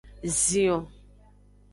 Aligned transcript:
Zion. 0.43 0.83